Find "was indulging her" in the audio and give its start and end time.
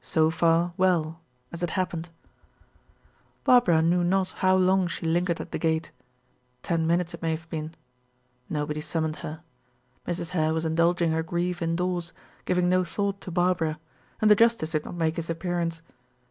10.54-11.22